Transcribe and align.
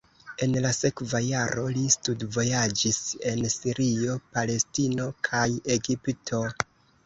En 0.43 0.53
la 0.61 0.69
sekva 0.77 1.19
jaro 1.25 1.65
li 1.75 1.83
studvojaĝis 1.97 2.99
en 3.35 3.43
Sirio, 3.59 4.19
Palestino 4.41 5.09
kaj 5.33 5.47
Egipto. 5.79 6.45